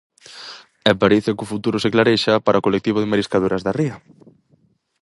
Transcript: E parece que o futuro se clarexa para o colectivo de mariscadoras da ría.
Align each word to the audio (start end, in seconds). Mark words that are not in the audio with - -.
E 0.89 0.91
parece 1.01 1.33
que 1.35 1.43
o 1.45 1.51
futuro 1.53 1.77
se 1.83 1.91
clarexa 1.93 2.43
para 2.45 2.59
o 2.61 2.65
colectivo 2.67 2.97
de 2.99 3.09
mariscadoras 3.11 3.61
da 3.65 3.75
ría. 3.79 3.95